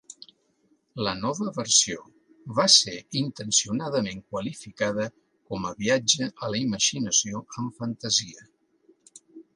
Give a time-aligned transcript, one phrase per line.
[1.07, 1.99] La nova versió
[2.59, 5.05] va ser intencionadament qualificada
[5.51, 8.51] com a viatge a la imaginació amb fantasia.